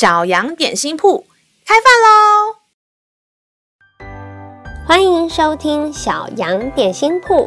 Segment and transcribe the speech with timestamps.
[0.00, 1.26] 小羊点心铺
[1.66, 2.56] 开饭喽！
[4.88, 7.46] 欢迎收听小羊点心铺。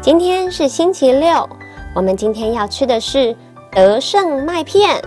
[0.00, 1.48] 今天是星期六，
[1.92, 3.36] 我们今天要吃的是
[3.72, 5.02] 得胜麦片。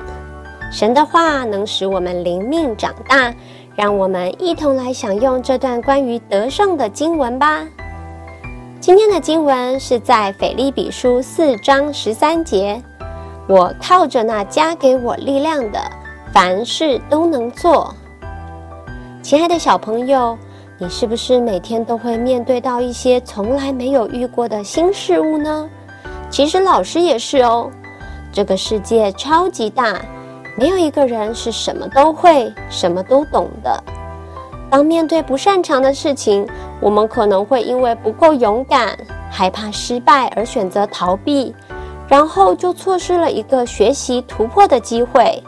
[0.73, 3.33] 神的话能使我们灵命长大，
[3.77, 7.65] 让我们一同来享用这段关于得胜的经文吧。
[8.81, 12.83] 今天的经文是在腓立比书四章十三节。
[13.47, 15.79] 我靠着那加给我力量的。
[16.33, 17.93] 凡事都能做。
[19.21, 20.35] 亲爱的小朋友，
[20.79, 25.69] 你是不是每天都会面对到一些从来没有遇过的新事物呢？
[26.31, 27.69] 其实老师也是哦。
[28.31, 30.01] 这个世界超级大，
[30.57, 33.83] 没有一个人是什么都会、什么都懂的。
[34.71, 36.47] 当面对不擅长的事情，
[36.81, 38.97] 我们可能会因为不够勇敢、
[39.29, 41.53] 害怕失败而选择逃避，
[42.07, 45.41] 然后就错失了一个学习突破的机会。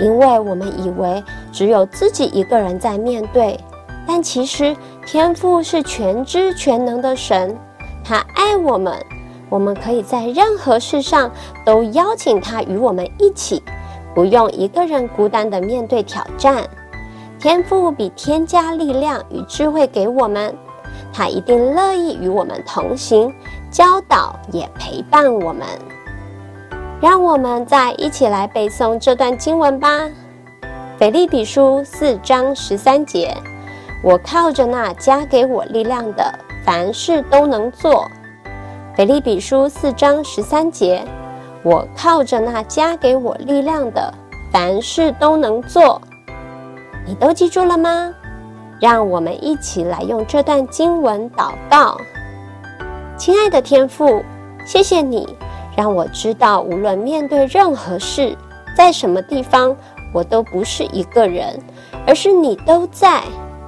[0.00, 3.58] 因为我们以为只有自己一个人在面对，
[4.06, 7.56] 但其实天父是全知全能的神，
[8.04, 8.94] 他爱我们，
[9.48, 11.30] 我们可以在任何事上
[11.64, 13.62] 都邀请他与我们一起，
[14.14, 16.64] 不用一个人孤单的面对挑战。
[17.38, 20.56] 天父比添加力量与智慧给我们，
[21.12, 23.32] 他一定乐意与我们同行，
[23.70, 25.66] 教导也陪伴我们。
[27.04, 29.88] 让我们再一起来背诵这段经文吧，
[30.98, 33.36] 《腓立比书》四章十三节
[34.02, 38.06] ：“我靠着那加给我力量的，凡事都能做。”
[38.96, 41.04] 《腓立比书》四章十三节
[41.62, 44.10] ：“我靠着那加给我力量的，
[44.50, 46.00] 凡事都能做。”
[47.06, 48.14] 你都记住了吗？
[48.80, 51.98] 让我们一起来用这段经文祷告。
[53.18, 54.24] 亲爱的天父，
[54.64, 55.36] 谢谢你。
[55.76, 58.36] 让我知道，无论面对任何事，
[58.76, 59.76] 在什么地方，
[60.12, 61.58] 我都不是一个人，
[62.06, 63.22] 而是你都在，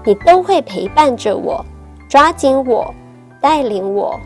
[0.05, 1.65] 你都会陪伴着我，
[2.09, 2.93] 抓紧我，
[3.41, 4.19] 带领我。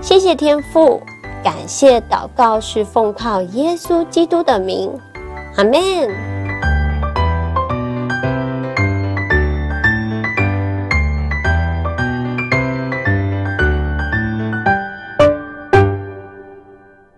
[0.00, 1.00] 谢谢天父，
[1.44, 4.90] 感谢祷告是奉靠耶稣基督的名，
[5.56, 6.31] 阿门。